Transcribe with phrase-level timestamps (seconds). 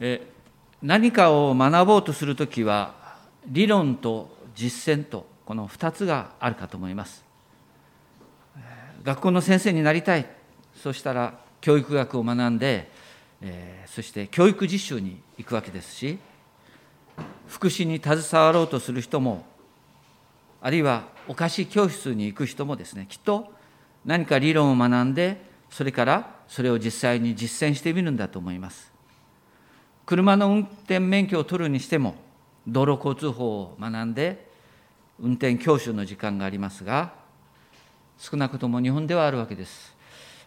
[0.00, 0.26] え
[0.82, 2.94] 何かを学ぼうとするときは
[3.46, 7.24] 理論と実践とこの2つがあるかと思います。
[9.02, 10.26] 学校の先生になりたい。
[10.74, 12.90] そうしたら教育学を学んで、
[13.40, 16.18] え、そして教育実習に行くわけですし
[17.48, 19.44] 福祉に携わろうとする人も
[20.60, 23.52] あるいはお菓子教室に行く人もですねきっと
[24.04, 25.40] 何か理論を学んで
[25.70, 28.95] それからそれを実際に実践してみるんだと思います。
[30.06, 32.14] 車の運転免許を取るにしても
[32.66, 34.48] 道路交通法を学んで
[35.20, 37.12] 運転教習の時間がありますが
[38.16, 39.94] 少なくとも日本ではあるわけです。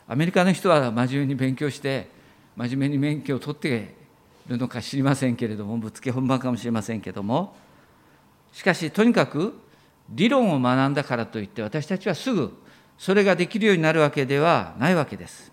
[0.07, 2.09] アメリカの人は真面目に勉強して
[2.55, 3.95] 真面目に免許を取って
[4.47, 7.55] いるのか知りませんけれどもぶつけ本番かもしれませんけれども。
[8.51, 9.53] しかしとにかく
[10.09, 12.57] 理論を学んだからといって私たちはすぐ
[12.97, 15.51] それができるようになるわけではないわけです。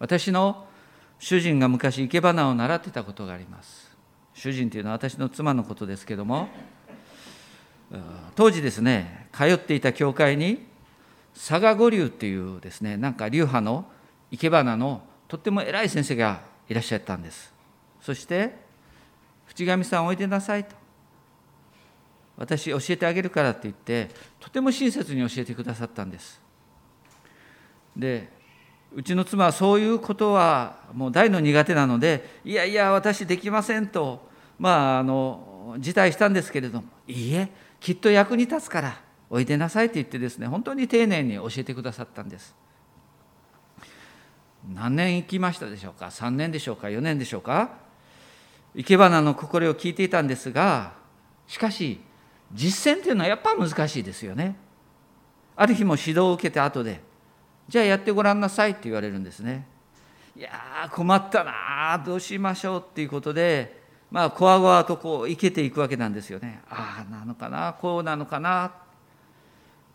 [0.00, 0.66] 私の
[1.22, 3.96] 主人が昔生け花を習ってたことがあります。
[4.34, 6.48] 主人というのは私の妻のことですけども
[8.34, 10.66] 当時ですね通っていた教会に
[11.32, 13.84] 佐賀五流っていうですねなんか流派の
[14.32, 17.54] 生け花のとっても偉い先生がいらっしゃったんです。
[18.00, 18.56] そして
[19.46, 20.74] 「淵上さんおいでなさい」と
[22.36, 26.42] 「私教えてあげるから」って言ってとても親切に教えてくださったんです。
[27.96, 28.41] で
[28.94, 42.54] うちの妻はそういうことはもう大の苦手なのでいやいや私できませんとまああの辞退したんですけれどもいいえきっと役に立つからおいでなさいと言ってですね本当に丁寧に教えてくださったんです。
[44.72, 47.70] 何年行きましたでしょうか？3年でしょうか？4年でしょうか？
[48.76, 50.92] 生け花の心を聞いていたんですが
[51.46, 52.00] しかし
[52.52, 54.56] 実践というのはやっぱ難しいですよね。
[55.56, 57.00] ある日も指導を受けて後で
[57.72, 59.66] じゃあやってごらんなさいって言われるんですね。
[60.36, 66.60] いやー困ったなどうしましょうっていうことでまあこわごわとこう生けていくわけなんですよね。
[66.68, 68.74] ああなのかなこうなのかな、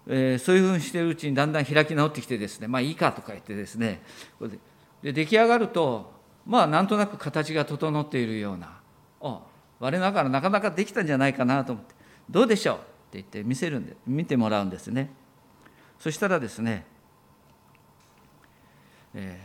[0.07, 4.01] えー、そういうふうにしてるうちにだんだん開き直ってきてですねまあいいかとか言ってですね
[5.03, 6.12] で出来上がると
[6.47, 8.80] まあなんとなく形が整っているような
[9.22, 9.41] あ
[9.80, 11.94] 我ながらなかなかできたんじゃないかなと思って
[12.28, 15.12] どうでしょうって言って見せるんで見てもらうんですね。
[16.00, 16.97] そしたらですね
[19.19, 19.39] え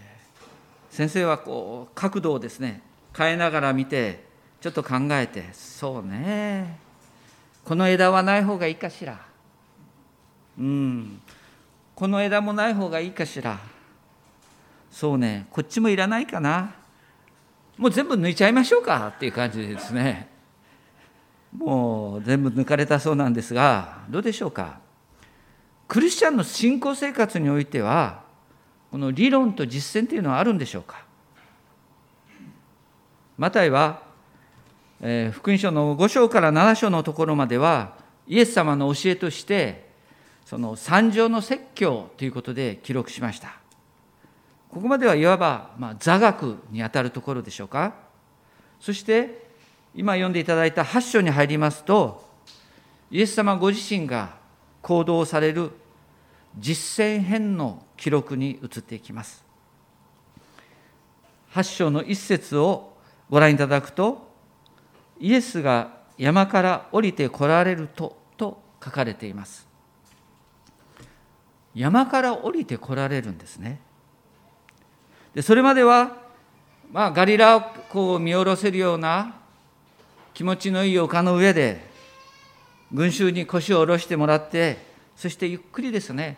[0.90, 2.82] ー、先生はこう角度をですね
[3.16, 4.24] 変えながら見て
[4.60, 6.78] ちょっと考えてそうね
[7.64, 9.20] この枝はない方がいいかしら。
[10.58, 11.20] うん。
[11.94, 13.58] この枝もない方がいいかしら。
[14.90, 16.74] そうねこっちもいらないかな。
[17.78, 20.28] もう全部抜いちゃいましょうかっていう感じでですね。
[21.56, 24.80] もう全部抜かれたそうなんですがどうでしょうか。
[25.86, 28.22] クリスチャンの信仰生活においては
[28.92, 31.02] この理論と実践というのはあるんでしょうか？
[33.38, 34.02] マタイは、
[35.00, 37.94] えー、福音書の5章から7章のところまでは
[38.28, 39.90] イエス様の教えとして
[40.44, 43.56] その三条の説教ということで記録しました。
[44.68, 47.94] ここまではいわば、まあ、座学にあたるところでしょうか？
[48.78, 49.46] そして
[49.94, 52.28] 今読んでいただいた8章に入りますと
[53.10, 54.34] イエス様ご自身が
[54.82, 55.70] 行動される
[56.58, 59.44] 実践編の記録に移っていきます。
[61.52, 62.92] 8章の一節を
[63.30, 64.30] ご覧いただくと、
[65.18, 69.66] イエスが山から降りて来られるとと書かれています。
[71.74, 73.80] 山から降りて来られるんですね。
[75.34, 76.16] でそれまでは、
[76.90, 79.36] まあ、ガリラ湖を見下ろせるような
[80.34, 81.90] 気持ちのいい丘の上で
[82.92, 84.76] 群衆に腰を下ろしてもらって
[85.16, 86.36] そしてゆっくりですね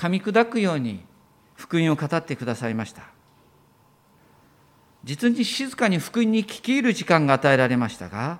[0.00, 1.04] 噛み砕くように
[1.54, 3.02] 福音を語ってくださいました。
[5.04, 8.38] 実に静かに福音に聞き入る時間が与えられましたが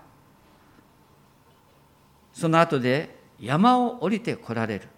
[2.33, 4.89] その後で山を降りて来られる。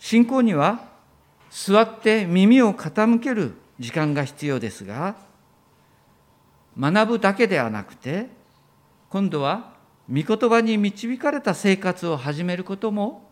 [0.00, 0.80] 信仰には
[1.48, 5.14] 座って耳を傾ける時間が必要ですが
[6.76, 8.26] 学ぶだけではなくて
[9.10, 9.71] 今度は
[10.10, 13.28] 御言葉に導かれた生活を始めることも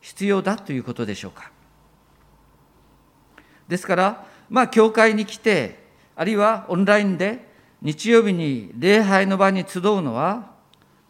[0.00, 1.50] 必要だということでしょうか。
[3.68, 5.84] ですから、まあ、教会に来て、
[6.16, 7.48] あるいはオンラインで
[7.82, 10.52] 日曜日に礼拝の場に集うのは、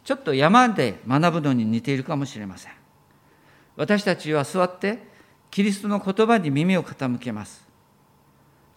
[0.05, 2.73] ちょっと山で学ぶのに似ているかもしれません。
[3.77, 5.13] 私たちは座って、
[5.51, 7.67] キリストの言葉に耳を傾けます。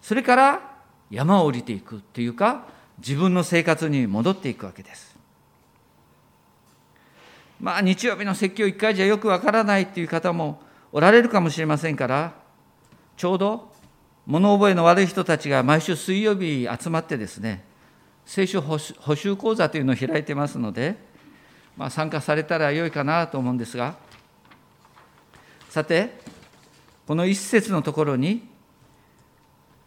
[0.00, 0.78] それから
[1.10, 2.66] 山を降りていくというか、
[2.98, 5.07] 自分の生活に戻っていくわけです。
[7.60, 10.60] まあ日曜日の説教1回じゃよくわからないっていう方も
[10.92, 12.34] おられるかもしれませんから
[13.16, 13.72] ちょうど
[14.28, 17.64] 物覚えの悪い人たちが毎週水曜日集まってですね、
[18.26, 20.98] 聖書補修講座というのを開いてますので、
[21.78, 23.96] まあ、参加されたらよいかなと思うんですが、
[25.70, 26.20] さて、
[27.06, 28.46] この一節のところに、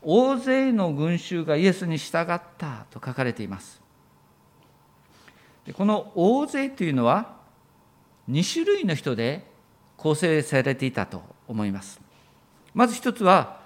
[0.02, 3.80] 大勢の群衆がイエスに従ったと書かれています。
[5.74, 7.41] この大勢というのは、
[8.32, 9.46] 2種類の人で
[9.98, 12.00] 構成されていたと思います。
[12.74, 13.60] まず一つは、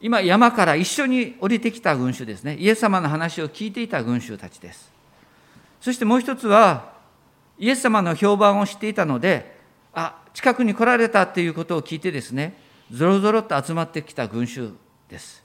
[0.00, 2.56] 今山から一緒に降りてきた群衆ですね。
[2.56, 4.92] イエス様の話を聞いていた群衆たちです。
[5.80, 6.94] そしてもう一つは、
[7.58, 9.58] イエス様の評判を知っていたので、
[9.92, 12.56] あ、近くに来られたということを聞いてですね、
[12.90, 14.72] ぞろぞろと集まってきた群衆
[15.08, 15.44] です。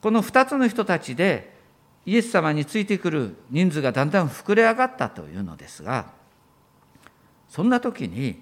[0.00, 1.58] この2つの人たちで、
[2.06, 6.18] イエス様についてくる人数がだんだん膨れ上がったというのですが、
[7.50, 8.40] そんな時に、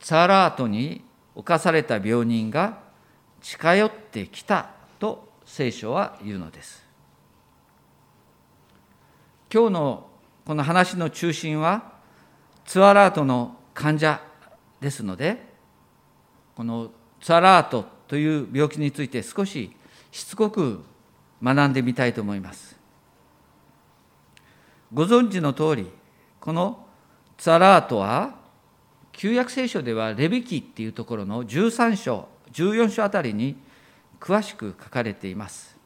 [0.00, 1.02] ツァラートに
[1.34, 2.78] 侵された病人が
[3.40, 6.84] 近寄ってきたと聖書は言うのです。
[9.52, 10.06] 今日の
[10.44, 11.92] この話の中心は
[12.64, 14.20] ツアラートの患者
[14.80, 15.44] ですので
[16.56, 16.90] この
[17.20, 19.70] ツアラートという病気について少し
[20.10, 20.82] しつこく
[21.42, 22.76] 学んでみたいと思います。
[24.92, 25.90] ご存知の通り
[26.40, 26.85] この
[27.38, 28.34] ツアラートは
[29.12, 33.56] 旧約聖書ではレビキっていうところの13章14章あたりに
[34.20, 35.76] 詳しく書かれています。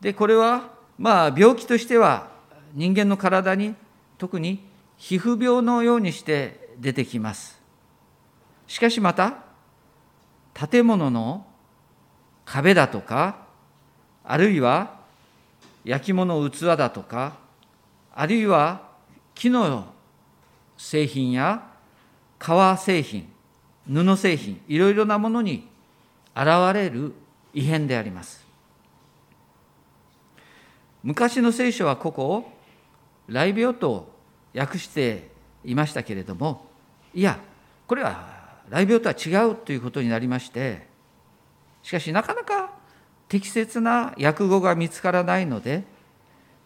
[0.00, 2.30] でこれはまあ病気としては
[2.74, 3.74] 人間の体に
[4.18, 4.64] 特に
[4.96, 7.60] 皮膚病のようにして出てきます。
[8.66, 9.38] しかしまた
[10.54, 11.46] 建物の
[12.44, 13.46] 壁だとか
[14.24, 15.00] あるいは
[15.84, 17.36] 焼き物器だとか
[18.14, 18.88] あるいは
[19.34, 19.86] 木の
[20.76, 21.66] 製品や
[22.38, 23.32] 革製品
[23.88, 25.68] 布製品いろいろなものに
[26.34, 27.14] 現れる
[27.54, 28.44] 異変であります。
[31.02, 32.52] 昔の聖書はここを
[33.28, 34.08] 雷病と
[34.56, 35.30] 訳して
[35.64, 36.66] いましたけれども
[37.14, 37.38] いや
[37.86, 38.26] これは
[38.70, 40.88] 雷病とは違うということになりまして
[41.84, 42.72] しかしなかなか
[43.28, 45.84] 適切な訳語が見つからないので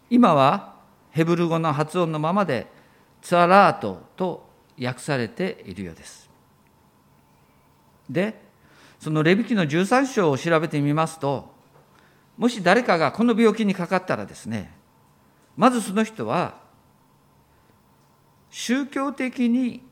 [0.08, 0.74] 今は
[1.10, 2.66] ヘブル語の発音のままで
[3.22, 4.48] ツアラートと
[4.82, 6.30] 訳されているようです。
[8.08, 8.40] で
[8.98, 11.54] そのレビキの13章を調べてみますと
[12.36, 14.72] もし誰かがこの病気にかかったらですね
[15.56, 16.58] まずその人は
[18.50, 19.82] 宗教的に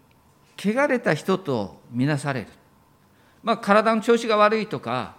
[0.59, 2.49] 汚れた人とみなされる、
[3.43, 5.15] まあ、体の調子が悪いとか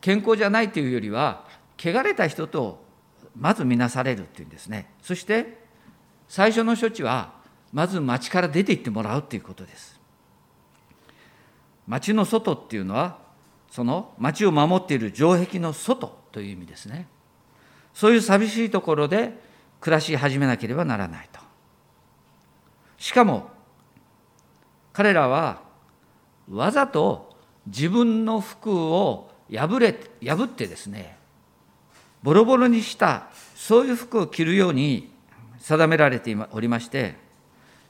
[0.00, 1.46] 健康じゃないというよりは
[1.78, 2.84] 汚れた人と
[3.36, 4.90] まず見なされるっていうんですね。
[5.02, 5.64] そして
[6.28, 7.33] 最初の処置は
[7.74, 10.00] まず町から出て行ってもらうということです。
[11.88, 13.18] 町の外っていうのは
[13.68, 17.08] その町を守っている城壁の外という意味ですね。
[17.92, 19.38] そういう寂しいところで
[19.80, 21.40] 暮らし始めなければならないと。
[22.96, 23.50] しかも
[24.92, 25.60] 彼らは
[26.48, 27.36] わざと
[27.66, 31.18] 自分の服を破れ破ってですね
[32.22, 35.10] ボロボロにしたそういう服を着るように
[35.58, 37.23] 定められておりまして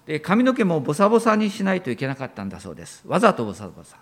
[0.07, 3.03] で髪の毛もボサボサにしないといけなかったんだそうです。
[3.07, 3.97] わざとボサボサ。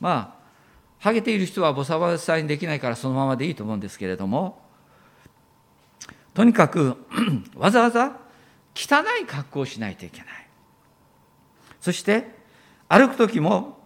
[0.00, 0.46] まあ
[0.98, 4.62] ハゲている人はボサボサにできないからそのままでいいと思うんですけれども
[6.32, 6.96] とにかく
[7.56, 8.18] わざわざ
[8.74, 10.28] 汚い格好をしないといけない。
[11.80, 12.34] そして
[12.88, 13.78] 歩く時も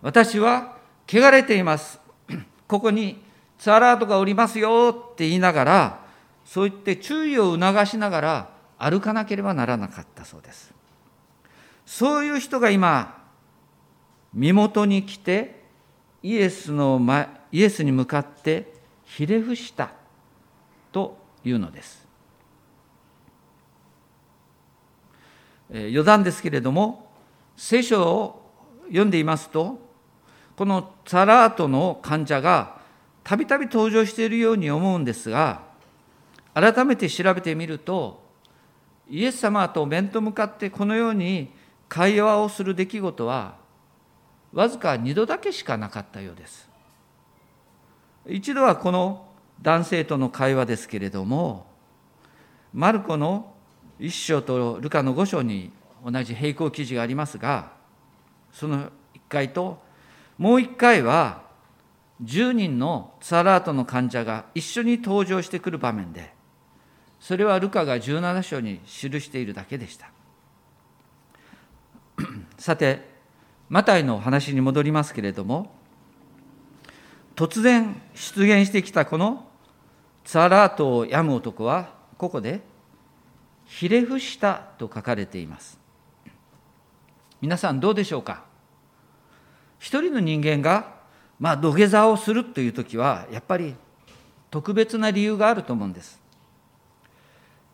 [0.00, 2.00] 私は汚れています。
[2.66, 3.22] ここに
[3.58, 6.04] ツアラートがおりますよって言いながら
[6.44, 8.50] そう言って注意を促しながら
[8.82, 10.74] 歩かなければならなかったそうです。
[11.86, 13.22] そういう人が今
[14.34, 15.62] 身元に来て
[16.22, 18.72] イエスの前イエスに向かって
[19.04, 19.92] ひれ伏した
[20.90, 22.06] というのです。
[25.70, 27.10] 余談ですけれども
[27.56, 28.42] 聖書を
[28.88, 29.78] 読んでいますと
[30.56, 32.80] このツァラートの患者が
[33.24, 35.62] たびたび登場しているように思うんですが
[36.52, 38.21] 改めて調べてみると
[39.08, 41.52] イエス様と面と向かってこのように
[41.88, 43.56] 会話をする出来事は
[44.52, 46.68] わずか2度だけしかなかったようです。
[48.26, 49.26] 一度はこの
[49.60, 51.66] 男性との会話ですけれども
[52.72, 53.52] マルコの
[54.00, 55.70] 1章とルカの5章に
[56.04, 57.72] 同じ並行記事がありますが
[58.52, 58.90] その1
[59.28, 59.80] 回と
[60.38, 61.42] もう1回は
[62.24, 66.32] 10人のツアラートの患者が一緒に登場してくる場面で
[67.22, 70.10] それはルカが17章に記しているだけでした。
[72.58, 73.08] さて、
[73.68, 75.72] マタイの話に戻りますけれども、
[77.36, 79.46] 突然出現してきたこの
[80.24, 82.60] ツァラートを病む男はここで
[83.66, 85.78] ひれ伏したと書かれています。
[87.40, 88.42] 皆さんどうでしょうか？
[89.78, 90.96] 一人の人間が
[91.38, 93.76] まあ土下座をするという時はやっぱり
[94.50, 96.21] 特別な理由があると思うんです。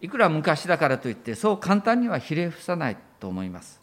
[0.00, 3.80] いくら昔だからといってそう簡単にはひれ伏さないと思います。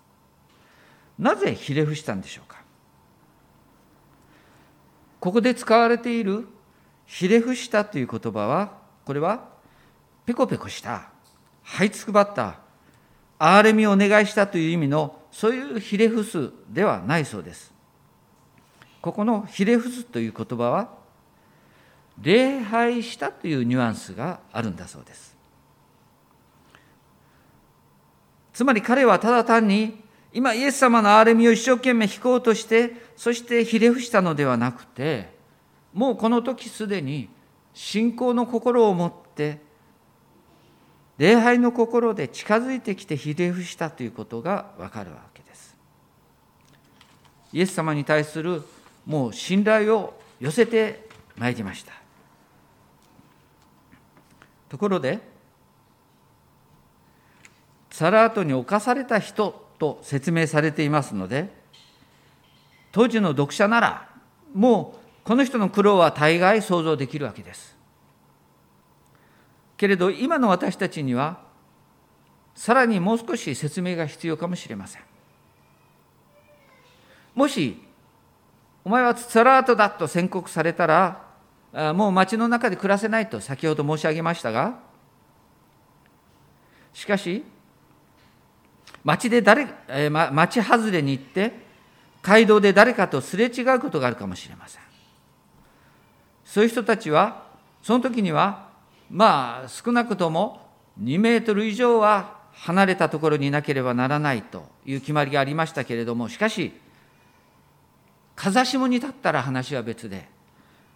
[1.19, 2.63] なぜひれ伏したんでしょうか？
[5.19, 6.47] ここで使われている
[7.05, 9.49] ひれ伏したという言葉はこれは
[10.25, 11.09] ペコペコした
[11.65, 12.59] 這いつくばった
[13.39, 17.73] 憐れみをお願いしたという意味のそういうひれ伏すではないそうです。
[19.01, 20.89] ここのひれ伏すという言葉は
[22.21, 25.34] 礼拝したというニュアンスがあるんだそうです。
[28.55, 30.01] つまり彼はただ単に
[30.33, 35.29] 今イエス様の憐れみを一生懸命引こうとしてそしてひれ伏したのではなくて
[35.93, 37.27] もうこの時すでに
[37.73, 39.59] 信仰の心を持って
[41.17, 45.75] 礼拝の心で近づいてきてひれ伏したということがわかるわけです。
[47.51, 48.63] イエス様に対する
[49.05, 51.91] もう信頼を寄せてまいりました。
[54.69, 55.34] ところで、
[57.95, 61.49] サラートに侵された人と説明されていますので、
[62.91, 64.09] 当時の読者なら、
[64.53, 67.73] もうこの人の苦労は大概想像できるわけです。
[69.77, 71.39] けれど今の私たちには
[72.53, 75.01] さらにもう少し説明が必要かもしれません。
[77.33, 77.81] もし
[78.83, 84.79] お前はツラートだと宣告されたらもう町の中で暮らせないと先ほど申し上げましたが
[86.93, 87.54] しかし
[89.05, 91.53] 町で誰、えー、町外れに行って
[92.23, 94.81] 街道で誰かとすれ違うことがあるかもしれません。
[96.43, 97.45] そういう人たちは、
[97.83, 98.69] その時には、
[99.11, 100.59] まあ、少なくとも
[100.99, 106.73] 2メートル以上は離れたところにいなければならないという決まりがありましたけれども、しかし、
[108.35, 110.27] 風下に立ったら話は別で、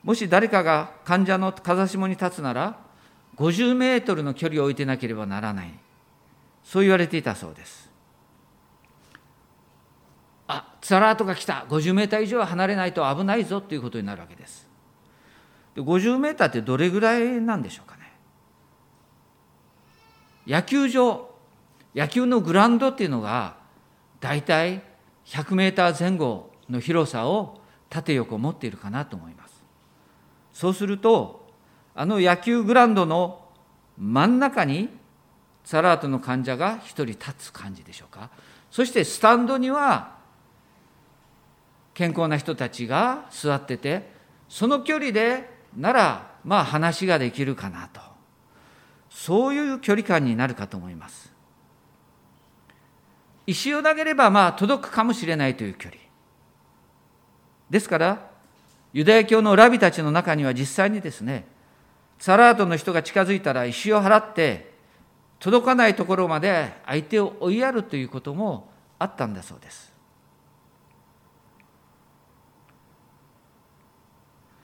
[0.04, 2.80] もし誰かが患者の風下に立つなら、
[3.36, 5.72] 50メートルの距離を置いてなければならない。
[6.64, 7.89] そう言われていたそうです。
[10.80, 11.66] あ、ツアラートが来た。
[11.70, 14.68] 50メーター以上は離れないと危ないぞということになるわけです。
[15.76, 18.12] 50メーターってどれぐらいなんでしょうかね。
[20.48, 21.30] 野球場、
[21.96, 23.58] 野球のグラウンドっていうのが、
[24.20, 24.84] 大体
[25.26, 29.64] 100メーター前後の広さを縦横持っているかなと思います。
[30.54, 31.48] そうすると、
[31.96, 33.46] あの野球グラウンドの
[33.98, 34.90] 真ん中に
[35.64, 38.30] サラートの患者が一人立つ感じでしょうか。
[38.72, 40.19] そしてスタンドには
[42.00, 44.10] 健康な人たちが座ってて、
[44.48, 48.00] その距離でなら、まあ話ができるかなと。
[49.10, 51.30] そういう距離感になるかと思います。
[53.46, 56.02] 石を投げればまあ届くかもしれないという距離。
[57.70, 58.30] ですから、
[58.94, 61.48] ユダヤ教のラビたちの中には実際にですね、
[62.18, 64.72] サラートの人が近づいたら石を払って、
[65.40, 69.89] 届かないところまで相手を追いやるということもあったんだそうです。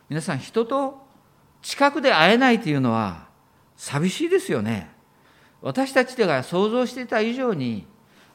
[0.10, 1.02] 皆さん人と
[1.62, 3.28] 近くで会えないというのは
[3.76, 4.90] 寂しいですよね。
[5.62, 7.88] 私たちが想像していた以上に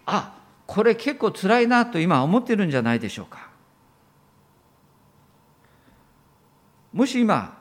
[0.04, 0.36] あ
[0.66, 3.50] これ結構辛いなと今思ってるんじゃないでしょうか。
[6.92, 7.56] もし今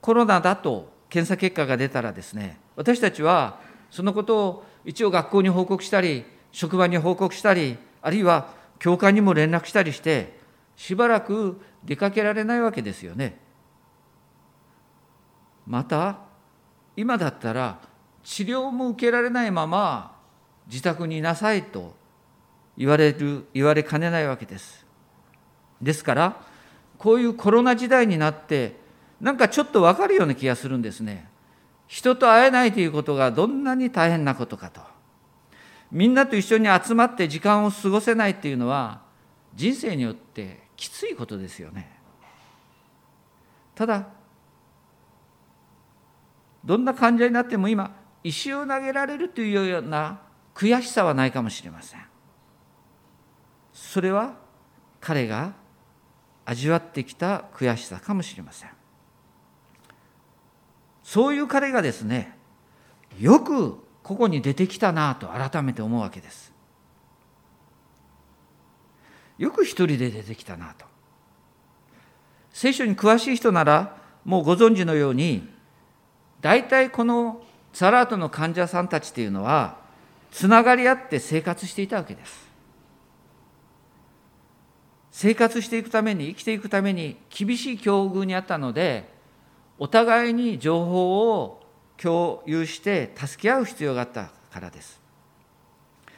[0.00, 3.58] コロナだと検査結果が出たらですね私たちは
[3.90, 10.35] そのことを一応学校に報告したり職場に報告したりあるいは教会にも連絡したりして
[10.76, 13.40] しばらく出かけられないわけですよね。
[15.66, 16.18] また
[16.96, 17.80] 今だったら
[18.22, 20.16] 治療も受けられないまま
[20.68, 21.94] 自宅にいなさいと
[22.76, 24.86] 言われる言われかねないわけです。
[25.80, 26.40] ですから
[26.98, 28.76] こういうコロナ時代になって
[29.20, 31.28] なんかちょっと分かるような気がするんですね。
[31.86, 34.80] 人と会えないということがどんなに大変なことかと。
[35.90, 39.02] みんなと一緒に集まって時間を過ごせないっていうのは
[39.54, 41.90] 人生によってきついことですよね。
[43.74, 44.08] ただ
[46.64, 50.20] どんな患者になっても今石を投げられるというような
[50.54, 52.00] 悔しさはないかもしれません。
[53.72, 54.34] それは
[55.00, 55.52] 彼が
[56.44, 58.70] 味わってきた悔しさかもしれません。
[61.02, 62.36] そういう彼がですね、
[63.20, 66.52] よくここに出てきたなと改めて思うわけです。
[69.38, 70.86] よく一人で出てきたなと。
[72.56, 75.46] 聖書に詳しい人ならもうご存知のように
[76.40, 77.42] 大体この
[77.74, 79.76] サラートの患者さんたちというのは
[80.30, 82.46] つながり合って生活していたわけです
[85.10, 89.08] 生活していくために生きていくために厳しい境遇にあったので
[89.78, 91.62] お互いに情報を
[91.98, 94.98] 共有して助け合う必要があったからです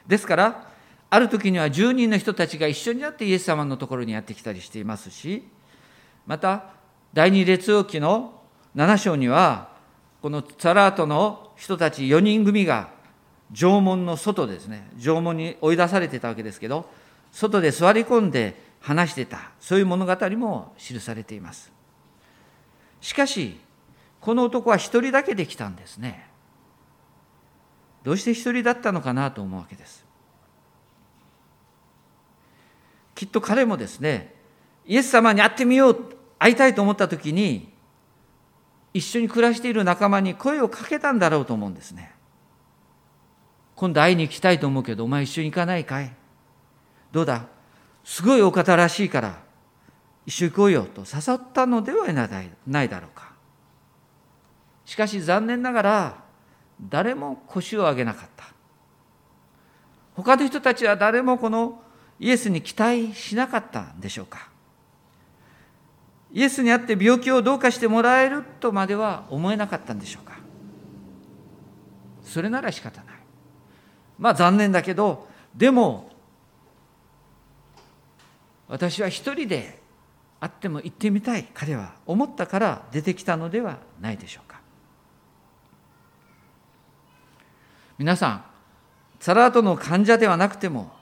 [0.06, 0.70] ですから
[1.10, 5.42] ある時には10人の人たちが一緒になってイエス様のところにやってきたりしていますし
[6.26, 6.64] また
[7.14, 8.42] 第二列王記の
[8.76, 9.70] 7章には
[10.20, 12.90] このサラートの人たち4人組が
[13.52, 16.86] 縄文の外ですね縄文に追い出されてたわけですけど
[17.32, 21.72] 外で座り込んで話してたそういう物語も記されています。
[23.00, 23.58] しかし
[24.20, 26.26] この男は一人だけできたんですね。
[28.02, 30.07] どうして一人だったのかなと思うわけです。
[33.18, 34.32] きっと彼もですね
[34.86, 35.96] イエス様に会ってみよう
[36.38, 37.68] 会いたいと思った時に
[38.94, 42.12] 一緒に暮らしている仲間に声をかけたんだろうと思うんですね。
[43.74, 46.14] 今度会いに行きたいと思うけどお前一緒に行かないかい？
[47.10, 47.46] どうだ？
[48.04, 49.42] すごいお方らしいから
[50.24, 53.32] 一緒に行こうよと誘ったのではないだろうか。
[54.84, 56.24] しかし残念ながら
[56.88, 58.44] 誰も腰を上げなかった。
[60.14, 61.82] 他の人たちは誰もこの
[62.20, 64.48] イエスに期待しなかったんでしょうか？
[66.32, 70.38] イエスに会って病気をどうかしてもらえるとまでは思えなかったんでしょうか？
[72.22, 73.14] それなら仕方ない。
[74.18, 76.10] まあ残念だけどでも
[78.66, 79.80] 私は一人で
[80.40, 84.60] 会っても行ってみたい彼は思ったから出てきたのではないでしょうか。
[87.96, 88.44] 皆さん
[89.18, 90.92] サラートの患者ではなくても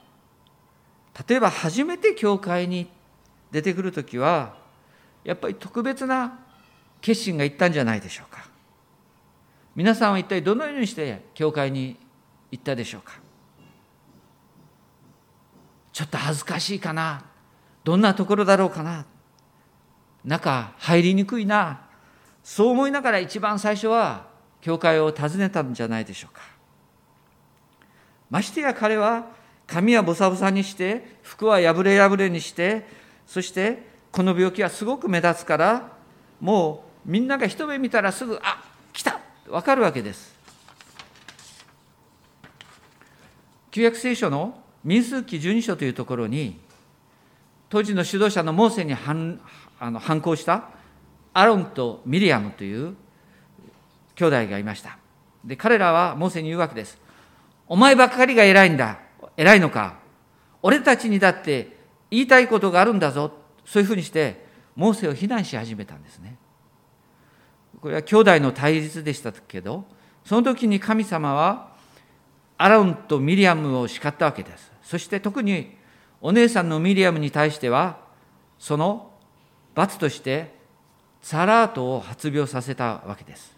[1.27, 2.89] 例えば初めて教会に
[3.51, 4.55] 出てくる時は
[5.23, 6.39] やっぱり特別な
[7.01, 8.47] 決心がいったんじゃないでしょうか。
[9.75, 11.97] 皆さんは一体どのようにして教会に
[12.51, 13.13] 行ったでしょうか。
[15.93, 17.23] ちょっと恥ずかしいかな。
[17.83, 19.05] どんなところだろうかな。
[20.23, 21.81] 中入りにくいな。
[22.43, 24.27] そう思いながら一番最初は
[24.61, 26.41] 教会を訪ねたんじゃないでしょうか。
[28.29, 29.27] ましてや彼は
[29.67, 32.87] 髪はボサボサにして服は破れ破れにして
[33.27, 35.91] そしてこの病気はすごく目立つから
[36.39, 39.19] もうみんなが一目見たらすぐあ来た!
[39.47, 40.35] 分かるわけです。
[43.71, 46.59] 旧約聖書の民数記12章というところに
[47.69, 49.39] 当時の指導者のモーセに反
[49.79, 50.69] あの反抗した
[51.33, 52.95] アロンとミリアムという
[54.15, 54.97] 兄弟がいました。
[55.45, 56.99] で彼らはモーセに言うわけです。
[57.67, 59.06] お前ばっかりが偉いんだ。
[59.37, 59.99] 偉いのか？
[60.61, 61.77] 俺たちにだって
[62.11, 63.31] 言いたいことがあるんだぞ。
[63.63, 64.45] そういうふうにして
[64.75, 66.37] モーセを非難し始めたんですね。
[67.79, 69.85] これは兄弟の対立でしたけど
[70.25, 71.69] その時に神様は
[72.57, 74.71] アラウンとミリアムを叱ったわけです。
[74.81, 75.77] そして特に
[76.21, 77.99] お姉さんのミリアムに対しては
[78.57, 79.11] その
[79.75, 80.55] 罰として
[81.21, 83.55] サラートを発病させたわけです。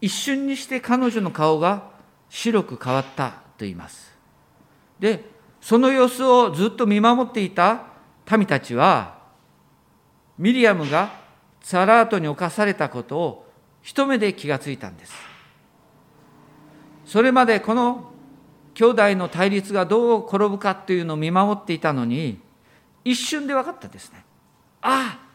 [0.00, 1.90] 一瞬にして彼女の顔が
[2.28, 3.47] 白く変わった。
[3.58, 4.16] と言います。
[4.98, 5.24] で
[5.60, 7.82] その様子をずっと見守っていた
[8.30, 9.18] 民たちは
[10.38, 11.12] ミリアムが
[11.60, 15.12] サラートに侵されたことを一目で気がついたんです。
[17.04, 18.12] それまでこの
[18.74, 22.40] 兄弟の対立がどう転ぶかというのを見守っていたのに
[23.04, 24.24] 一瞬で分かったですね。
[24.82, 25.28] ああ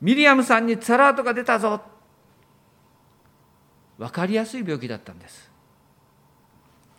[0.00, 1.80] ミリアムさんにサラートが出たぞ。
[3.98, 5.53] 分かりやすい病気だったんです。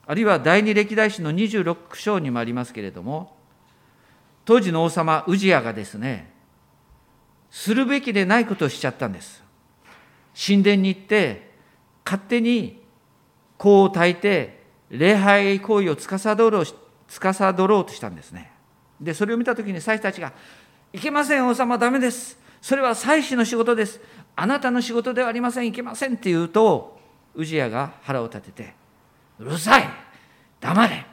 [0.07, 3.35] あるいは第二歴代史の26章にもありますけれども
[4.45, 6.31] 当時の王様ウジヤがですね
[7.49, 9.43] するべきでないことをしちゃったんです。
[10.35, 11.51] 神殿に行って
[12.03, 12.83] 勝手に
[13.57, 16.65] 香を焚いて礼拝行為を司ろう
[17.07, 18.51] 司ろうとしたんですね。
[18.99, 20.33] でそれを見た時に祭司たちが
[20.91, 22.37] 「いけません王様ダメです。
[22.61, 24.01] それは祭司の仕事です。
[24.35, 25.67] あなたの仕事ではありません。
[25.67, 26.99] いけません」って言うと
[27.33, 28.73] ウジヤが腹を立てて
[29.39, 29.89] 「うるさい。
[30.59, 31.05] 黙れ。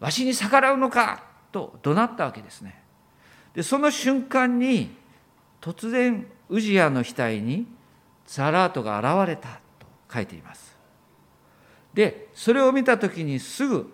[0.00, 2.82] わしに逆らうのか」と怒鳴ったわけですね。
[3.54, 4.96] でその瞬間に
[5.60, 7.66] 突然ウジヤの額に
[8.26, 9.60] ザラートが現れた。
[9.78, 10.76] と書いています。
[11.92, 13.92] でそれを見た時にすぐ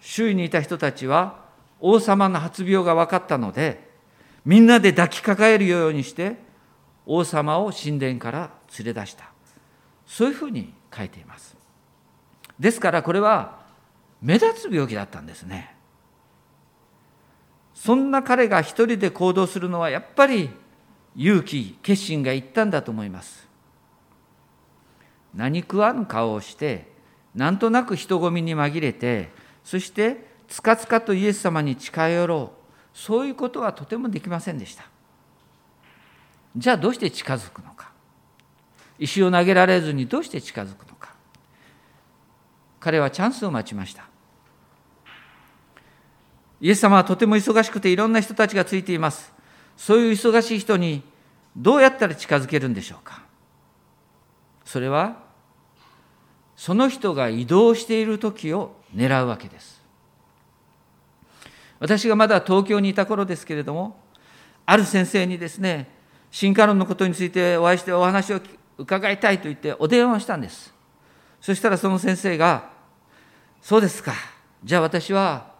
[0.00, 1.44] 周囲にいた人たちは
[1.80, 3.88] 王様の発病が分かったので
[4.44, 6.36] みんなで抱きかかえるようにして
[7.06, 9.30] 王様を神殿から連れ出した。
[10.06, 11.59] そういうふうに書いています。
[12.60, 13.58] ですからこれは
[14.22, 15.74] 目立つ病気だったんですね
[17.74, 20.50] そんな彼が一人で行動するのはやっぱり
[21.16, 23.48] 勇気、決心がいったんだと思います。
[25.34, 26.90] 何食わぬ顔をして、
[27.34, 29.30] なんとなく人混みに紛れて、
[29.64, 32.98] そしてつかつかとイエス様に近寄ろう。
[32.98, 34.84] そういうことはとてもできませんでした。
[36.56, 37.92] じゃあどうして近づくのか。
[38.98, 40.89] 石を投げられずにどうして近づくのか。
[42.80, 44.08] 彼はチャンスを待ちました。
[46.60, 49.32] イエス様はとても忙しくていろんな人たちがついています。
[49.76, 51.02] そういう忙しい人に
[51.56, 53.22] どうやったら近づけるんでしょうか。
[54.64, 55.16] それは
[56.56, 59.80] その人が移動している時を狙うわけです。
[61.78, 63.98] 私がまだ東京にいた頃ですけれども、
[64.66, 65.88] ある先生にですね、
[66.30, 68.40] 進化論のことについてお会いしてお話を
[68.76, 70.79] 伺いたいと言ってお電話をしたんです。
[71.40, 72.70] そしたらその先生が、
[73.62, 74.14] そうですか、
[74.64, 75.52] じゃあ私は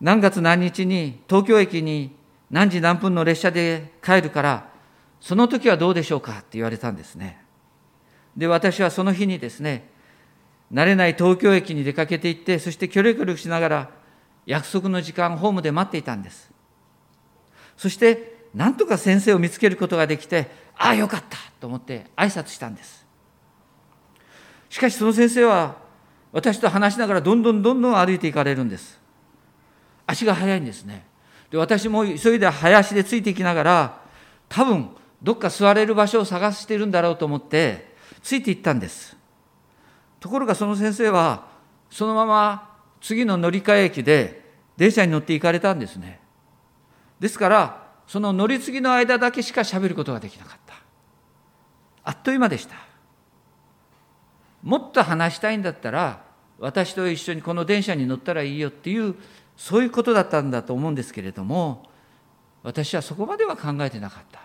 [0.00, 2.16] 何月何日に東京駅に
[2.50, 4.70] 何時何分の列車で帰るから、
[5.20, 6.32] その時はどうでしょうか？
[6.32, 7.44] って言われたんですね。
[8.36, 9.90] で、私はその日にですね、
[10.72, 13.90] 慣れない東京駅に出かけて行って、そしてキョロキョロしながら
[14.46, 16.50] 約束の時間、ホームで待っていたんです。
[17.76, 22.99] そして、なんとか先生を見つけることができて、ああ、よかったと思って挨拶したんです。
[24.70, 25.76] しかしその先生は、
[26.32, 29.00] 私と話しながらどんどんどんどん歩いていかれるんです。
[30.06, 31.04] 足が速いんですね。
[31.50, 34.00] で私も急いで早足でついていきながら、
[34.48, 34.90] 多分
[35.22, 39.16] どっか座れる場所を探しているんだろうと思って、ついていったんです。
[40.20, 41.48] ところがその先生は、
[41.90, 46.20] そのまま次の乗り換え駅で電車に乗って行かれたんですね。
[47.18, 50.74] ですから、その乗り継ぎの間だけしか喋ることができなかった。
[52.04, 52.89] あっという間でした。
[54.62, 59.14] もっと話したいんだったら、私と一緒にこの電車に乗ったらいいよっていう
[59.56, 61.88] そういうことだったんだと思うんですけれども
[62.62, 64.40] 私はそこまでは考えてなかった。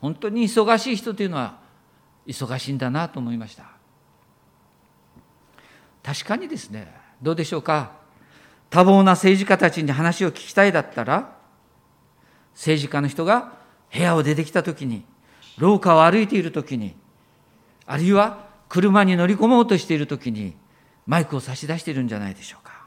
[0.00, 1.58] 本当に忙しい人というのは
[2.26, 3.64] 忙しいんだなと思いました。
[6.02, 7.92] 確かにですねどうでしょうか。
[8.68, 11.34] 多忙な政治家たちに話を聞きたいだったら
[12.52, 13.54] 政治家の人が
[13.92, 15.04] 部屋を出てきた時に
[15.58, 16.94] 廊下を歩いている時に
[17.90, 20.54] あるいは車に乗り込もうとしている時に
[21.08, 22.84] マイクを差し出しているんじゃないでしょうか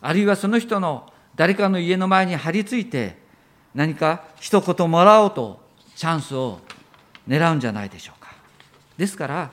[0.00, 3.18] あるいはその人の誰かの家の前に張り付いて
[3.74, 5.60] 何か一言もらおうと
[5.94, 6.60] チャンスを
[7.28, 8.34] 狙うんじゃないでしょうか。
[8.96, 9.50] ですから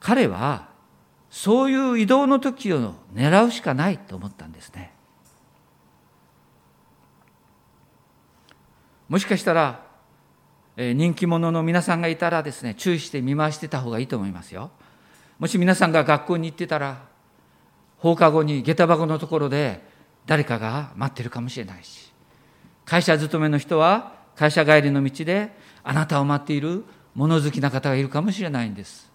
[0.00, 0.66] 彼は
[1.30, 4.92] そういう移動の時を狙うしかないと思ったんですね。
[9.08, 9.85] もしかしたら
[10.76, 14.70] 人気者の皆さんがいたらですね注意して見回してた方がいいと思いますよ。
[15.38, 17.02] もし皆さんが学校に行ってたら
[17.98, 19.82] 放課後に下駄箱のところで
[20.26, 22.12] 誰かが待ってるかもしれないし
[22.84, 26.84] 会社勤めの人は会社帰りの道であなたを待っている
[27.14, 29.10] 物好きな方がいるかもしれないんです。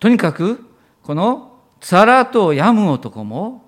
[0.00, 0.64] とにかく
[1.02, 3.62] このツァラートを病む男も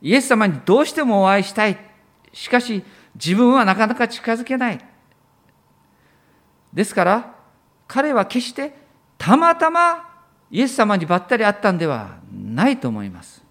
[0.00, 1.78] イエス様にどうしてもお会いしたい。
[2.32, 2.82] しかし
[3.14, 4.95] 自分はなかなか近づけない。
[6.76, 7.34] ですから
[7.88, 8.72] 彼は決して
[9.18, 10.06] たまたま
[10.50, 13.42] イエス様にばったり会ったんではないと思います。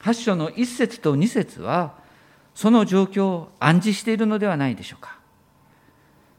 [0.00, 1.94] 8章の1節と2節は、
[2.54, 5.18] その状況を暗示しているのではないでしょうか。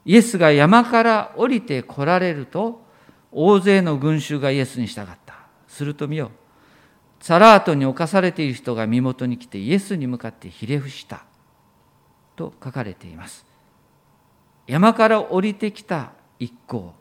[0.06, 2.82] イエスが山から降りて来られると、
[3.32, 5.36] 大勢の群衆がイエスに従った。
[5.68, 6.32] すると見よ。
[7.20, 11.26] サラートに侵されている人が身元に来てイエスに向かってひれ伏した。
[12.38, 13.49] と書かれています。
[14.70, 16.94] 山から降りてきた一行。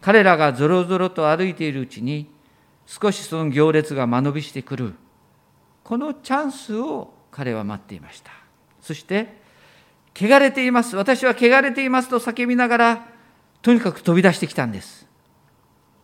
[0.00, 2.30] 彼らがぞろぞろと歩いているうちに、
[2.86, 4.94] 少しその行列が間延びしてくる。
[5.82, 8.30] このチャンスを彼は待っていました。
[8.80, 9.36] そして、
[10.18, 10.96] 汚れています。
[10.96, 13.06] 私は汚れていますと叫びながら、
[13.60, 15.06] とにかく飛び出してきたんです。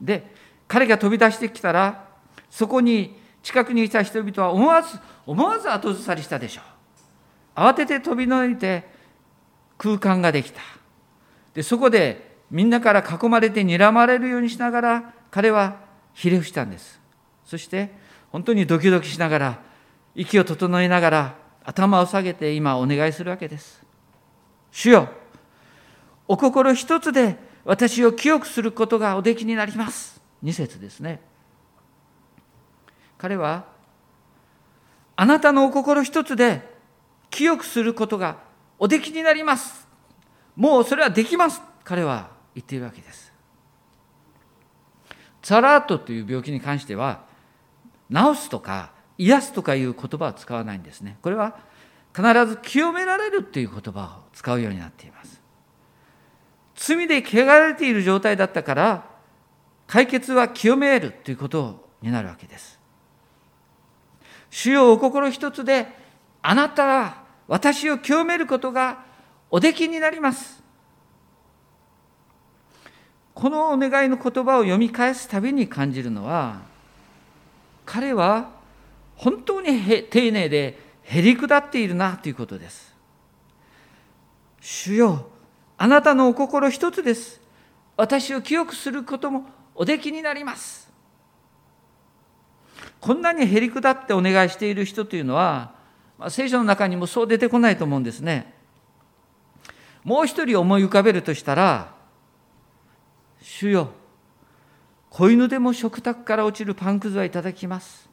[0.02, 0.34] で、
[0.68, 2.08] 彼が飛び出してきたら、
[2.50, 6.60] そこに近くにいた人々は思わず、思わず後ずさりしたでしょ
[7.56, 7.60] う。
[7.60, 8.86] 慌てて飛び乗いて
[9.78, 10.60] 空間ができた。
[11.54, 15.76] で、そこでみんなから囲まれて睨まれるようにしながら彼は
[16.14, 17.00] ひれ伏したんです。
[17.44, 17.90] そして
[18.30, 19.60] 本当にドキドキしながら
[20.14, 21.34] 息を整えながら
[21.64, 23.82] 頭を下げて今お願いするわけです。
[24.72, 25.08] 主よ
[26.28, 30.20] お心一つで私を清くすることがおできになります。
[30.44, 31.20] 2節ですね。
[33.18, 33.64] 彼は
[35.16, 36.62] あなたのお心一つで
[37.30, 38.38] 清くすることが
[38.78, 39.89] おできになります。
[40.60, 43.32] もうそれはできます彼は言っているわけです。
[45.40, 47.22] ツァラートという病気に関しては
[48.12, 51.16] 治すとか癒すとかいう言葉は使わないんですね。
[51.22, 51.56] これは
[52.14, 55.40] 必ず清められるという言葉を使うようになっています。
[56.74, 59.04] 罪で汚れている状態だったから
[59.86, 62.78] 解決は清めるということになるわけです。
[64.50, 65.86] 主よお心一つで
[66.42, 69.08] あなたは私を清めることが
[69.50, 70.62] おできになります。
[73.34, 76.60] このお願いの言葉を読み返すたびに感じるのは
[77.86, 78.50] 彼は
[79.16, 82.94] 本当に丁寧でへりくだっているなということです。
[84.60, 85.26] 主よ
[85.78, 87.40] あなたのお心一つです。
[87.96, 90.90] 私を清くすることもおできになります。
[93.00, 95.74] こんなにへりくだってお願いしている人というのは、
[96.18, 98.59] ま、聖書の中にもそう出てこないと思うんですね。
[100.04, 101.94] もう一人思い浮かべるとしたら、
[103.40, 103.90] 主よ、
[105.10, 108.08] 子犬でも食卓から落ちるパンくずはいただきます。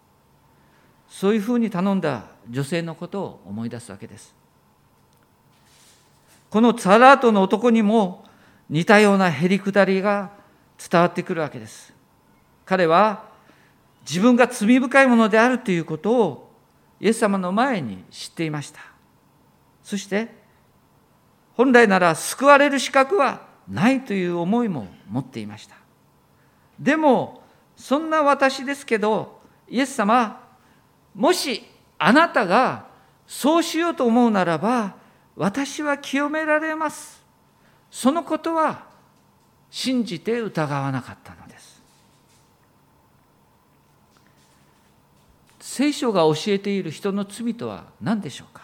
[1.07, 4.35] そういうふうに頼んだ女性のことを思い出すわけです。
[6.49, 8.25] このツァラートの男にも
[8.69, 10.31] 似たようなへりくだりが
[10.77, 11.93] 伝わってくるわけです。
[12.65, 13.25] 彼は
[14.07, 16.51] 自分が罪深いものであるということを
[16.99, 18.79] イエス様の前に知っていました。
[19.83, 20.46] そして
[21.57, 25.75] 本来なら救われる資格はないという思いも持っていました。
[26.79, 27.41] でも
[27.75, 30.39] そんな私ですけどイエス様
[31.15, 31.63] もし
[31.97, 32.85] あなたが
[33.25, 34.95] そうしようと思うならば
[35.35, 37.25] 私は清められます。
[37.89, 38.85] そのことは
[39.71, 41.81] 信じて疑わなかったのです。
[45.59, 48.56] 聖書が教えている人の罪とは何でしょうか？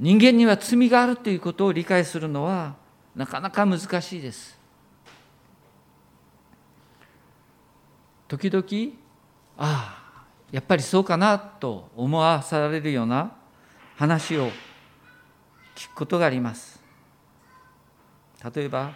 [0.00, 2.74] 人間には罪があるということを理解するのは
[3.14, 4.58] なかなか難しいです。
[8.26, 8.96] 時々
[9.58, 13.32] ああやっぱりそうかなと思わされるような
[13.96, 14.48] 話を
[15.74, 16.80] 聞くことがあります。
[18.54, 18.94] 例えば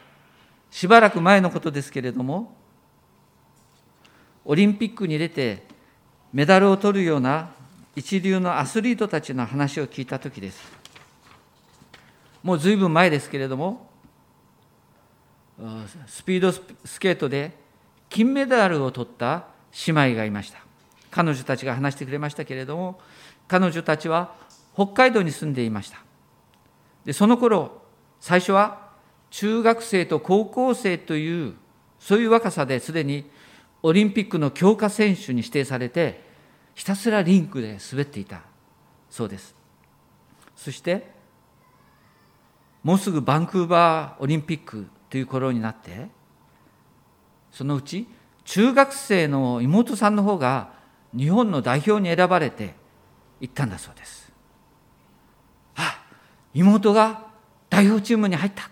[0.71, 2.57] しばらく前のことですけれども
[4.47, 5.67] オリンピックに出て
[6.33, 7.51] メダルを取るような
[7.95, 10.84] 一流のアスリートたちの話を聞いた時です。
[12.45, 13.91] もうずいぶん前ですけれども
[16.07, 17.57] スピードスケートで
[18.11, 19.47] 金メダルを取った
[19.87, 20.59] 姉妹がいました。
[21.11, 23.01] 彼女たちが話してくれましたけれども
[23.49, 24.35] 彼女たちは
[24.75, 25.99] 北海道に住んでいました。
[27.05, 27.83] でその頃
[28.21, 28.91] 最初は
[29.31, 31.55] 中学生と高校生という
[31.99, 33.31] そういう若さですでに
[33.83, 36.23] オリンピックの強化選手に指定されて
[36.75, 38.43] ひたすらリンクで滑っていた
[39.09, 39.55] そうです。
[40.57, 41.14] そして
[42.85, 46.09] もうすぐバンクーバーオリンピックという頃になって
[47.51, 48.07] そのうち
[48.45, 50.73] 中学生の妹さんの方が
[51.17, 52.75] 日本の代表に選ばれて
[53.41, 54.33] 行ったんだそうです。
[55.77, 56.05] あ
[56.53, 57.27] 妹が
[57.71, 58.71] 代表チームに入った。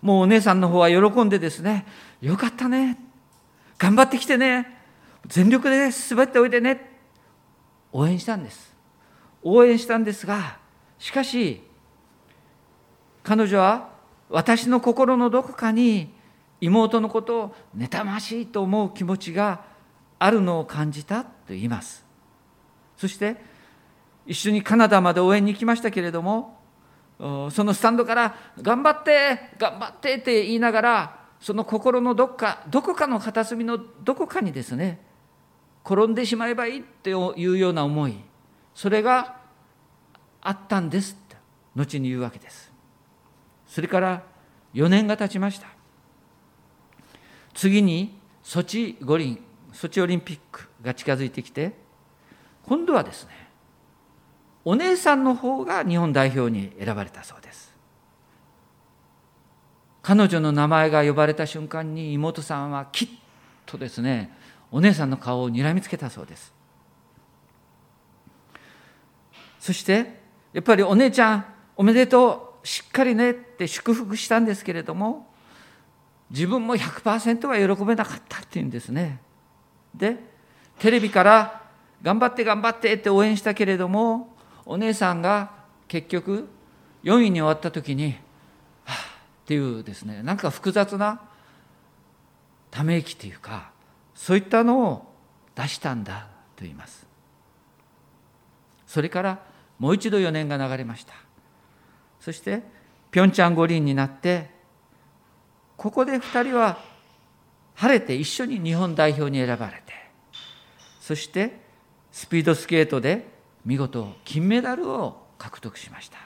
[0.00, 1.86] もうお姉さんの方は喜んでですね、
[2.20, 2.98] よかったね。
[3.78, 4.78] 頑張ってきてね。
[5.26, 7.00] 全力で滑っておいでね。
[7.92, 8.74] 応援したんです。
[9.42, 10.58] 応援したんですが、
[10.98, 11.62] しかし、
[13.24, 13.88] 彼女は
[14.28, 16.14] 私の心のどこかに
[16.60, 19.64] 妹のことを妬ましいと思う気持ちが
[20.18, 22.06] あるのを感じたと言います。
[22.96, 23.36] そして
[24.26, 26.58] 一緒にカナダまで応援に行きましたけれども
[27.18, 35.00] そのスタンドから「頑張って頑張って」って言いながらその心のどっかどこかの片隅のどこかにですね
[35.84, 38.16] 転んでしまえばいいっていうような思い
[38.74, 39.36] それが
[40.40, 41.36] あったんですって
[41.76, 42.73] 後に言うわけです。
[43.74, 44.22] それから
[44.72, 45.66] 4年が経ちました。
[47.54, 51.72] 次にソチ五輪ソチオリンピックが近づいてきて
[52.62, 53.30] 今度はですね
[54.64, 57.74] お姉さんの方が日本代表に選ばれたそうです。
[60.02, 63.08] 彼女の名前が呼ばれた瞬間に妹さんはきっ
[63.66, 64.32] とですね
[64.70, 66.54] お姉さんの顔をにらみつけたそうです。
[69.58, 70.20] そして
[70.52, 71.44] やっぱりお姉ちゃん
[71.76, 75.30] おめでとうしっかりねって祝福したんですけれども
[76.30, 79.20] 自分も100%は喜べなかったっていうんですね。
[79.94, 80.18] で
[80.78, 81.62] テレビから
[82.02, 84.34] 頑張って頑張ってって応援したけれども
[84.66, 85.52] お姉さんが
[85.86, 86.48] 結局
[87.04, 88.16] 4位に終わった時に
[88.84, 91.20] はあっていうですねなんか複雑な
[92.70, 93.70] ため息というか
[94.14, 95.12] そういったのを
[95.54, 97.06] 出したんだと言います。
[98.86, 99.38] それから
[99.78, 101.23] もう一度4年が流れました。
[102.24, 102.62] そして
[103.10, 104.48] ピョンチャン五輪になって
[105.76, 106.78] ここで2人は
[107.74, 109.92] 晴れて一緒に日本代表に選ばれて
[111.02, 111.60] そして
[112.10, 113.26] スピードスケートで
[113.66, 116.16] 見事金メダルを獲得しました。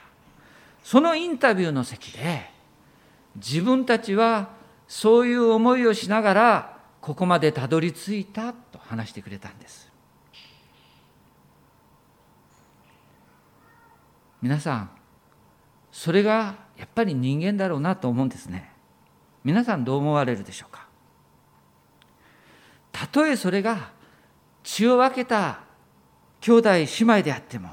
[0.85, 2.49] そのインタビューの席で
[3.35, 4.51] 自分たちは
[4.87, 9.91] そういう思いをしながらここまでたどり着いたと話してくれたんです。
[14.41, 14.98] 皆さん
[15.91, 18.71] それがやっぱり人間だろうなと思うんですね。
[19.43, 20.87] 皆さんどう思われるでしょうか？
[22.91, 23.91] たとえそれが
[24.63, 25.61] 血を分けた
[26.41, 27.69] 兄弟姉妹であっても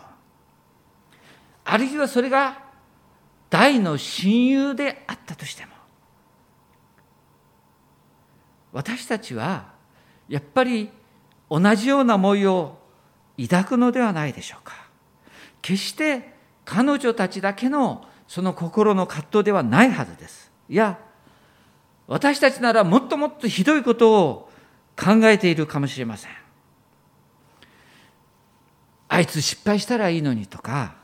[1.64, 2.62] あるいはそれが
[3.50, 5.72] 大の親友であったとしても
[8.72, 9.72] 私たちは
[10.28, 10.90] やっぱり
[11.50, 12.78] 同じような思いを
[13.40, 14.74] 抱くのではないでしょうか？
[15.60, 16.35] 決して
[16.66, 20.52] 彼女たちだけのその心の葛藤ではないはずです。
[20.68, 20.98] いや
[22.08, 24.50] 私たちならもっともっとひどいことを
[24.96, 26.30] 考えているかもしれません。
[29.08, 30.96] あいつ失敗したらいいのにとか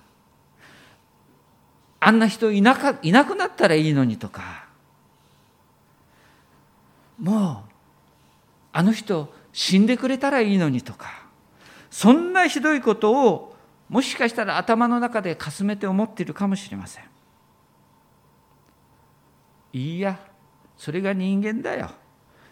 [2.01, 4.67] あんな人いなかいなくなったらいいのにとか
[7.21, 7.73] もう
[8.73, 11.23] あの人死んでくれたらいいのにとか
[11.91, 13.52] そんなひどいことを
[13.93, 17.05] もしかしたら頭の中でかすめて思っているかもしれません。
[19.75, 20.19] いいや
[20.79, 21.91] それが人間だよ。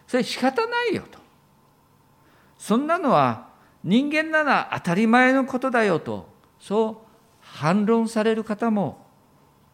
[0.06, 1.18] それ仕方ないよと。
[2.58, 3.48] そんなのは
[3.82, 6.96] 人間なら当たり前のことだよとそう
[7.40, 9.06] 反論される方も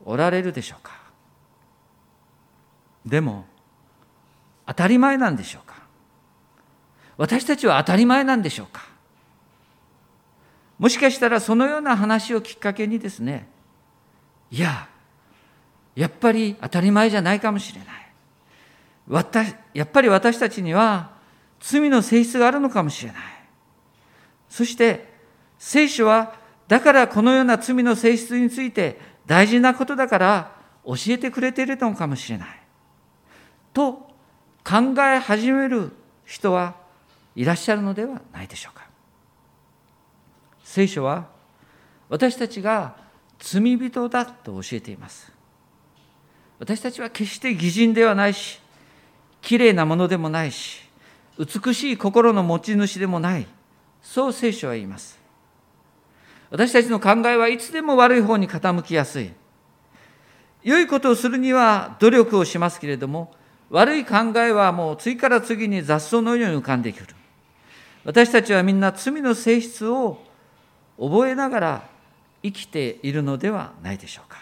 [0.05, 0.93] おられるでしょうか。
[3.05, 3.45] でも
[4.67, 5.83] 当たり前なんでしょうか。
[7.17, 8.95] 私たちは当たり前なんでしょうか。
[10.79, 13.49] もしかしたらそのような話をきっかけにですね
[14.51, 14.89] いや
[15.95, 17.89] やっぱり当たり前じゃないかもしれない。
[19.09, 21.11] 私やっぱり私たちには
[21.59, 23.23] 罪の性質があるのかもしれない。
[24.49, 25.13] そして
[25.59, 26.35] 聖書は
[26.69, 30.53] だからこのような罪の性質について大事なことだから
[30.85, 32.49] 教えてくれているのかもしれない。
[33.73, 34.11] と
[34.65, 35.93] 考え始める
[36.25, 36.75] 人は
[37.35, 38.86] いらっしゃるのではないでしょうか。
[40.67, 41.27] 聖書は
[42.09, 42.97] 私たちが
[43.39, 45.33] 罪人だと教えています。
[46.59, 48.61] 私たちは決して偽人ではないし
[49.41, 50.81] きれいなものでもないし
[51.39, 53.47] 美しい心の持ち主でもない。
[54.03, 55.19] そう聖書は言います。
[56.51, 59.31] 私たちの考えはいつでも悪い方に傾きやすい。
[60.65, 63.33] 良いことをするには努力をしますけれども
[63.71, 67.15] 悪い考えはもう次から次に雑草のように浮かんでくる。
[68.05, 70.26] 私たちはみんな罪の性質を
[70.99, 71.89] 覚えながら
[72.43, 74.39] 生きているのではないでしょうか。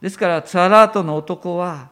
[0.00, 1.90] ですからツアラートの男は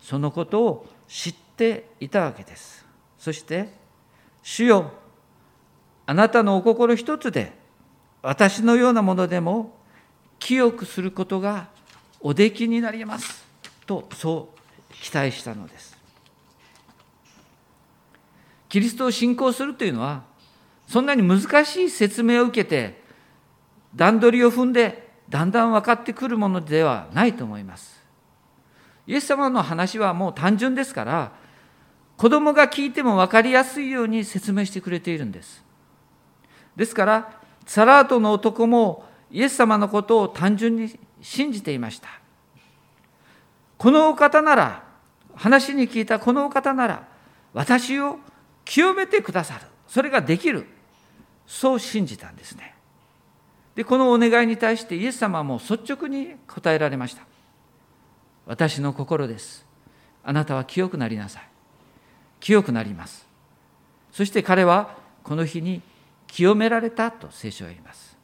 [0.00, 2.84] そのことを知っていたわけです。
[3.18, 3.72] そして
[4.42, 4.92] 「主よ
[6.06, 7.52] あなたのお心一つで
[8.22, 9.76] 私のようなものでも
[10.38, 11.68] 清くすることが
[12.20, 13.44] おできになります」
[13.86, 14.50] とそ
[14.90, 15.96] う期待したのです。
[18.68, 20.24] キリストを信仰するというのは
[20.86, 23.02] そんなに難しい説明を受けて
[23.94, 28.04] 段取りを踏んでだんだん分かってくるものではないと思います。
[29.06, 31.32] イエス様の話はもう単純ですから
[32.16, 35.64] 子供が聞いても分かりやすいように説明してくれているんです。
[36.74, 42.08] ですからサラートの男もイエス様のことを単純に信じていました。
[43.76, 44.84] このお方なら
[45.34, 47.08] 話に聞いたこのお方なら
[47.52, 48.18] 私を
[48.64, 49.66] 清めてくださる。
[49.86, 50.66] それができる。
[51.46, 52.74] そう信じたんですね。
[53.74, 57.22] でこのお願いに対してイエス様はも率直に答えられました。
[58.46, 59.66] 私の心です。
[60.24, 61.42] あなたは清くなりなさい。
[62.40, 63.26] 清くなります。
[64.12, 65.82] そして彼はこの日に
[66.26, 68.16] 清められたと聖書は言います。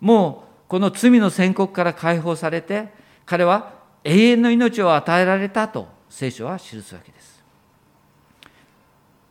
[0.00, 2.92] もうこの罪の宣告から解放されて
[3.24, 3.72] 彼は
[4.04, 7.42] 永遠の命を与えられたと聖書は記すわけです。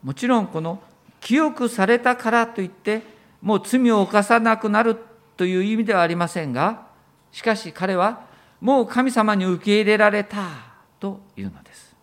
[0.04, 0.82] もちろんこの
[1.26, 3.02] 清くされたからといって
[3.42, 4.96] もう罪を犯さなくなる
[5.38, 6.86] という意味ではありませんが
[7.32, 8.28] しかし彼は
[8.62, 10.52] もう神様に受け入れられた
[11.00, 11.96] というのです。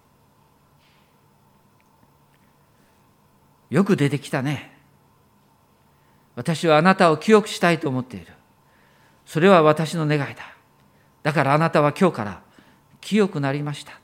[3.70, 4.76] よく出てきたね。
[6.34, 8.26] 私はあなたを清くしたいと思っている。
[9.24, 10.42] それは私の願いだ。
[11.22, 12.42] だからあなたは今日から
[13.00, 14.00] 清くなりました。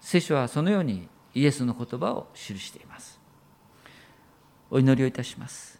[0.00, 2.91] 聖書はそのようにイエスの言葉を記しています。
[4.74, 5.71] お祈りをいたします。